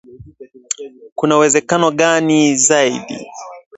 kuna 1.17 1.35
uwezekano 1.37 1.87
gani 1.99 2.39
zaidi 2.55 3.17